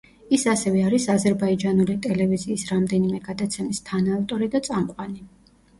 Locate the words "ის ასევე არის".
0.35-1.05